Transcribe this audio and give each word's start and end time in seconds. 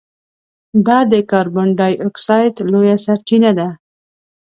دا 0.87 0.99
د 1.11 1.13
کاربن 1.31 1.67
ډای 1.79 1.93
اکسایډ 2.07 2.55
لویه 2.71 2.97
سرچینه 3.05 3.51
ده. 3.59 3.67